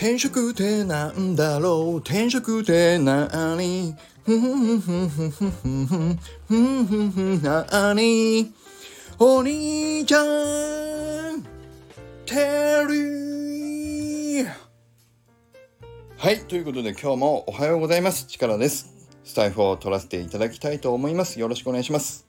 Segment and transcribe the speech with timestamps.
[0.00, 1.98] 転職ってなんだろう？
[1.98, 3.94] 転職ってなに
[4.24, 8.50] ふんふんふんふんふんふんふんふんふんふんなに
[9.18, 10.22] お兄ちゃ
[11.36, 11.42] ん
[12.24, 12.34] テ
[12.88, 14.46] リー
[16.16, 22.26] はいということで今日もおはようございます力ですスタイフを取らせていただきたいと思いますよろしくお願いします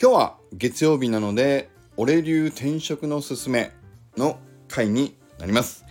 [0.00, 3.72] 今日は月曜日なので俺流転職のすすめ
[4.16, 5.84] の回になります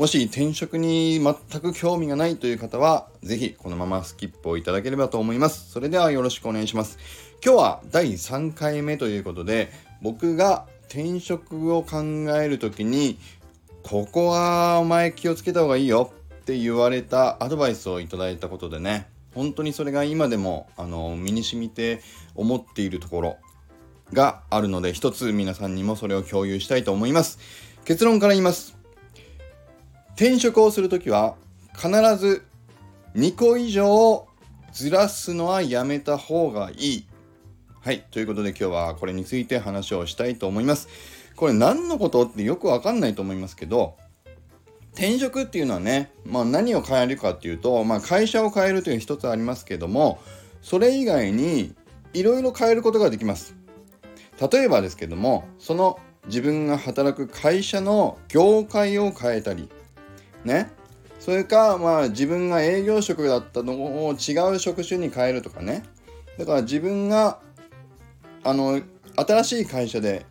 [0.00, 5.70] もし転職に全く興味がないという方は、ぜひこのままスキップをいただければと思います。
[5.70, 6.96] それではよろしくお願いします。
[7.44, 12.00] 今日は第3回目ということで、僕が転職を考
[12.34, 13.18] える時に、
[13.82, 16.10] ここはお前気をつけた方がいいよ
[16.40, 22.00] って言われたアドバイスをいただいたことでね、本当にそれが今でもあの身に染みて
[22.34, 23.36] 思っているところ
[24.14, 27.38] があるので、一つ皆さんにもそれを共有したいと思います。
[27.84, 28.79] 結論から言います。
[30.20, 31.34] 転職をするときは
[31.72, 32.44] 必ず
[33.14, 34.28] 2個以上
[34.70, 37.06] ずらすのはやめた方がいい。
[37.80, 38.04] はい。
[38.10, 40.88] ということで今日はこれについて話をしたいと思います。
[41.36, 43.96] これ何のことってよくわかんないと思いますけど、
[44.92, 50.20] 転職っていうのはね、まあ何を変えるかっていうと、まあ会社を変えるという一つありますけども、
[50.60, 51.74] それ以外に
[52.12, 53.56] いろいろ変えることができます。
[54.52, 59.70] 例えばですけども、その自分が働く会社の業界を変えたり、
[60.44, 60.70] ね
[61.18, 63.74] それかまあ自分が営業職だったの
[64.06, 65.84] を違う職種に変えるとかね
[66.38, 67.40] だから自分が
[68.42, 68.80] あの
[69.16, 70.24] 新しい会社で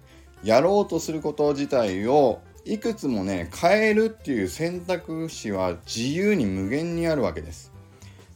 [0.43, 7.71] やろうとすること自体をいくつもね変えるっていう選択肢は自由に無限にあるわけです。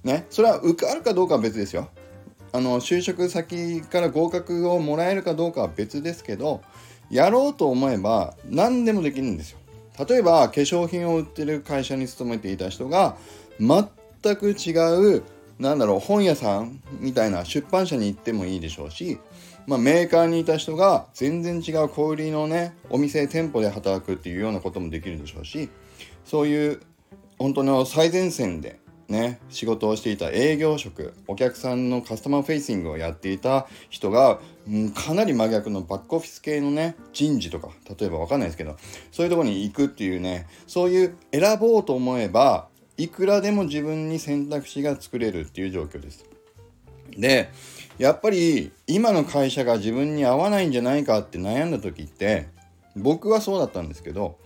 [0.04, 1.90] ねそれは受かるかどうかは別ですよ。
[2.52, 6.62] あの就職先から合格をもらえるかどうかは別ですけど
[7.10, 9.60] やろうと思えば何でもできるんですよ。
[9.98, 13.16] 例えば化粧品を売ってる会社に勤めていた人が
[13.60, 15.24] 全く違う
[15.60, 19.20] なんだろう本屋さんみたいな出版社に行ってもいいでしょうし、
[19.68, 25.70] まあ、メーカーにいた人が全然違う小売りのねお店店舗で働くっていうようなこともできるでしょうし
[26.26, 26.82] そういう
[27.38, 37.70] 本当の最前線でね、仕事をしていた営業職お客さんのカスタマーフェイシングをやっていた人が、うん、かなり真逆のバックオフィス系のね人事とか
[38.00, 38.78] 例えば分かんないですけど
[39.12, 46.26] そういうとこに行くっていうねそういう選ぼうと思えばいくらでも自分に選択肢が作れるっていう状況です。
[47.18, 47.52] で
[47.98, 52.48] やっぱり今の会社が自分に合わないんじゃないかって悩んだ時って
[52.96, 54.40] 僕はそうだったんですけど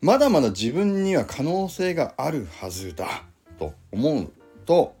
[0.00, 3.24] まだまだ自分には可能性があるはずだ
[3.58, 4.32] と思う
[4.66, 4.94] と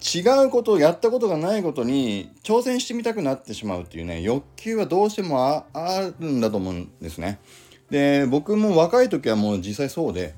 [0.00, 7.38] 違うことをやったことがないことに挑戦してみたくなってしまうっていうね欲求はどうしてもあるんだと思うんですね。
[7.90, 10.34] で僕も若い時はもう実際そうで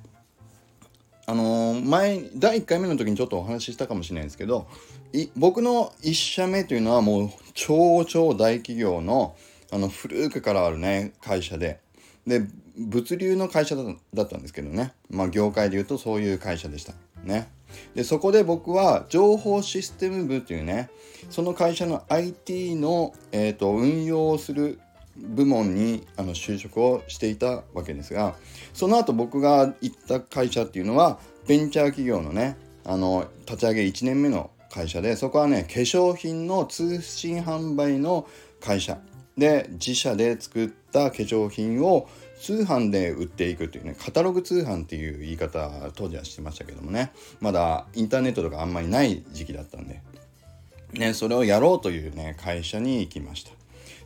[1.26, 4.66] あのー、前第1回目の時にちょっとお話ししたかもしれないんですけど
[5.36, 9.36] 僕の1社目というのはもう超超大企業の
[9.70, 11.80] あの古くからあるね会社で
[12.26, 12.46] で
[12.76, 13.82] 物流の会社だ
[14.22, 14.92] ったんですけどね。
[15.10, 16.94] まあ業界で言うとそういう会社でした。
[17.24, 17.48] ね。
[17.94, 20.90] でそこで僕は情報システム部というね
[21.30, 24.80] その会社の IT の、えーと、運用をする
[25.16, 28.34] 部門にあの就職をしていたわけですが
[28.72, 38.26] その後僕が行った会社っていうのはベンチャー企業のねあの立ち上げ1年目の会社でそこはね化粧品の通信販売の
[38.60, 38.98] 会社
[39.36, 42.08] で自社で作った化粧品を
[42.40, 47.12] 通販で売っていくっていうねカタログ通販っていう言い方当時はしてましたけどもね。
[47.40, 50.00] まだインターネットとかあんまりない時期だったんで、
[50.92, 53.52] ね、それをやろうというね会社に行きました。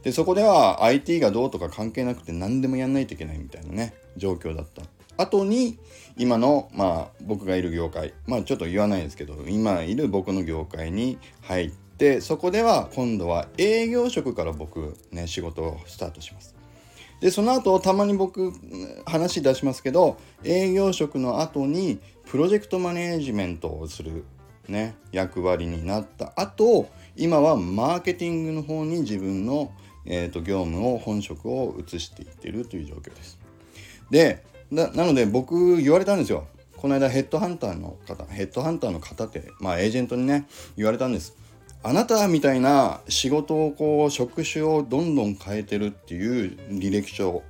[0.03, 4.83] でそこでは IT がどうとか関係なくて何でもやんないといけないみたいなね状況だった。
[5.17, 5.79] 後に
[6.19, 8.13] 今のまあ僕がいる業界。
[8.27, 16.56] まあちょっと言わないですけど今いる僕の業界に入ってそこでは今度は営業職から僕ね仕事をスタートします。
[17.21, 18.53] でその後たまに僕
[19.07, 24.25] 話出しますけど営業職の後にプロジェクトマネージメントをする、
[24.69, 29.73] ね、役割になった後今はマーケティングの方に自分の、
[30.05, 33.39] えーと、業務を本職を移していってるという状況です。
[34.11, 36.47] でなので僕言われたんですよ。
[36.77, 40.47] この間ヘッドハンターの方ヘッドハンターの方ってまあエージェントにね
[40.77, 41.37] 言われたんです。
[41.83, 47.43] あなたみたいな仕事をこう職種をどんどん変えてるっていう履歴書。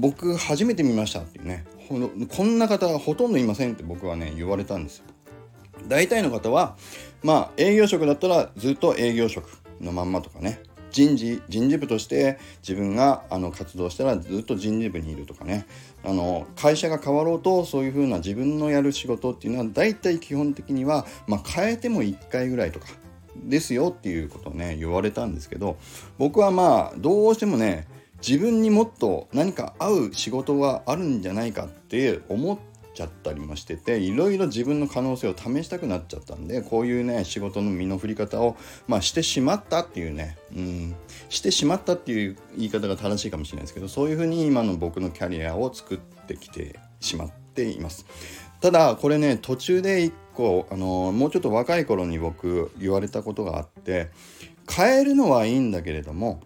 [0.00, 1.64] 僕初めて見ましたっていうね。
[1.88, 5.04] こんな方ほとんどいませんって僕はね言われたんですよ。
[5.88, 6.76] 大体の方は
[7.22, 9.48] まあ営業職だったらずっと営業職
[9.80, 10.60] のまんまとかね。
[10.90, 15.66] 人事人事部として自分があの活動したらずっと人事部にいるとかね。
[16.04, 22.86] あの会社が変わろうとそういうふうな自分のやる仕事っていうのは大体基本的には、まあ、変えても1回ぐらいとか。
[23.36, 25.76] ですよっていうことをね言われたんですけど
[26.18, 27.86] 僕はまあどうしてもね
[28.26, 32.58] 自分にもっと何か合う仕事があるんじゃないかって思っ
[32.94, 38.56] ちゃったりもしてていろいろ自分の可能性を試したくなっちゃったんでこういうね仕事の身の振り方を、
[38.86, 40.94] まあ、してしまったっていうねうん
[41.28, 48.06] してしまったっていう言い方が正しいかもしれないですけどそういうふうに今の僕のキャリアを作ってきてしまっています。
[48.60, 54.10] ただこれね途中で1個あのもうちょっと若い頃に僕言われたことがあって
[54.70, 56.40] 変えるのはいいんだけれども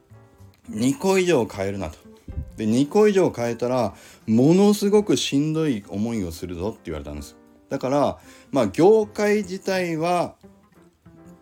[0.71, 1.99] 2個以上変えるなと。
[2.57, 3.95] で2個以上変えたら
[4.27, 7.37] ものすごくしんどい思いをするぞって言われたんです
[7.69, 8.19] だから
[8.51, 10.35] まあ業界自体は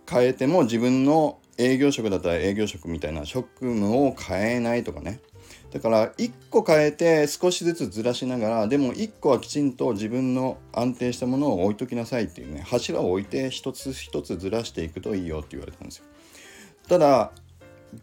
[0.09, 5.21] 変えても自分の営業職だったら営業職みたいな職務を変えないとかね
[5.75, 16.05] だから1個変えて少しずつずらしながらでも1個はきちんと自分の安定したものを置いときなさいっていうね柱を置いて一つ一つずらしていくといいよって言われたんですよ。
[16.89, 17.33] ただ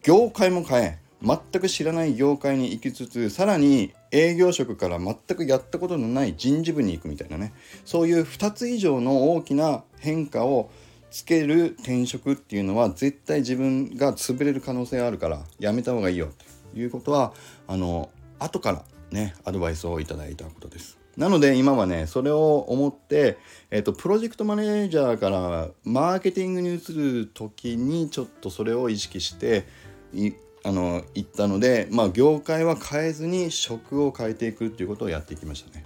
[0.04, 7.54] 業界も変え全く知らない業界に行きつつさらに営業職から全くやったことのない人事部に行くみたいなね
[7.86, 10.70] そういう2つ以上の大きな変化を
[11.10, 17.34] つける転職っていうのは絶対自分が潰れる可能性があるからやめた方がいいよということは
[17.68, 18.10] あの
[18.40, 21.02] 後からねアドバイスをいただいたことです。
[21.18, 23.38] なので今はねそれを思って、
[23.70, 29.66] えーと、プロジェクトマネージャーからマーケティングに移る時にちょっとそれを意識して
[30.14, 30.32] い
[30.64, 35.84] あの言ったので、まあ、業界は変えずに職を変えていくっていうことをやっていきましたね。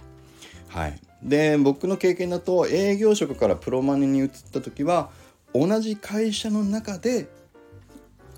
[0.68, 5.10] はい、で僕の経験だと営業職からプロマネに移った時は
[5.54, 7.28] 同じ会社の中で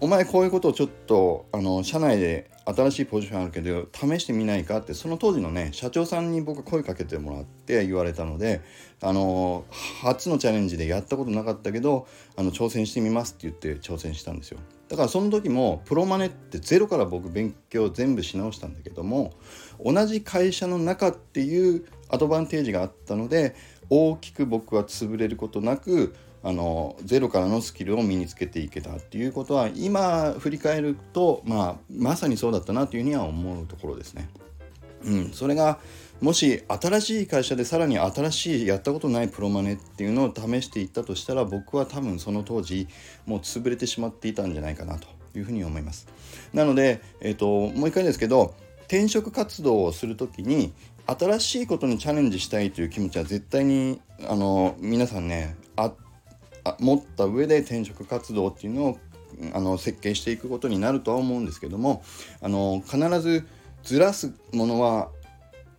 [0.00, 8.60] お前こういうことをちょっとあの社内で新しいポジションあるけど試してみないかってその当時のね社長さんに僕は声かけてもらって言われたので
[9.02, 9.64] あの
[10.02, 12.06] 初のチャレンジでやったことなかったけど
[12.36, 14.60] あの挑戦してみますって言って挑戦したんですよ。
[14.88, 19.34] だからその時もプロマネってゼロから僕勉強全部し直したんだけども
[19.84, 23.54] 同じ会社の中っていうアドバンテージがあったので
[23.90, 34.28] 大きく僕は潰れることなくあのゼロからのスキルを身につけていけたっていうことは今振り返ると、まあ、まさにそうだったなというふうには思うところですね。
[35.04, 35.78] うん、それが
[36.20, 42.88] もし新しい会社でさらに新しいやったことないプロマネっていうのを試していったとしたら僕は多分その当時
[43.24, 45.06] もう潰れてしまっていたんじゃないかなと
[45.36, 46.08] いうふうに思います。
[46.52, 50.72] なので、えーと、もう一回ですけど転職活動をする時に
[51.06, 55.56] 新しいことにチャレンジしたいという気持ちは絶対にあの皆さんね
[56.80, 58.98] 持った上で転職活動っていうのを
[59.52, 62.02] あの設計していくことになるとは思うんですけども
[62.40, 63.46] あの必ず
[63.82, 65.10] ずらすものは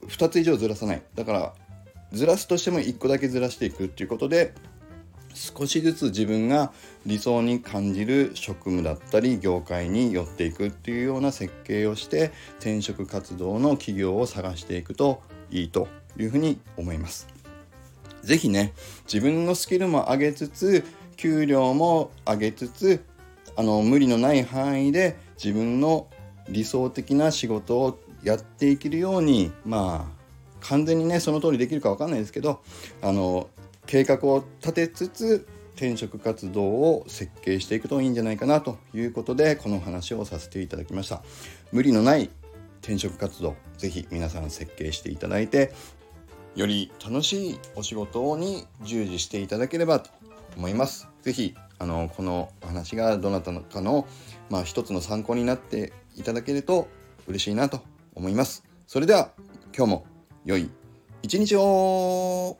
[0.08, 1.54] 2つ以上ずらさないだから
[2.12, 4.54] ずらすとしても1個だけずらしていくっていうことで
[5.34, 6.72] 少しずつ自分が
[7.06, 15.22] 理想に感じる職務だったり業界に寄っていくっていうような設計をして転職活動の企業を探していくと
[15.52, 15.88] いいと
[16.18, 17.39] いうふうに思います。
[18.30, 18.74] 是非ね
[19.12, 20.86] 自分のスキルも上げつつ
[21.18, 23.04] 給料も上げつつ
[23.56, 26.08] あの無理のない範囲で自分の
[26.48, 30.20] 理想的な仕事をやっていけるようにまあ
[30.62, 32.62] 完全にねその通りできるか分かんないですけど
[33.02, 33.50] あの
[33.88, 41.24] 計画を立てつつ転職活動を設計していくといいんじゃないかなということでこの話をさせていただきました。
[41.72, 42.30] 無理のない
[42.82, 45.74] 転職活動ぜひ皆さん設計していただいて
[46.56, 50.10] より楽しいお仕事に従事していただければと
[50.58, 54.06] 思いますぜひあのこの話がどなたかの、
[54.50, 56.90] まあ、一つの参考になっていただけると
[57.28, 57.82] 嬉しいなと
[58.16, 58.66] 思います。
[58.86, 59.32] それでは
[59.76, 60.06] 今日も
[60.44, 60.70] 良い
[61.22, 62.58] 一日を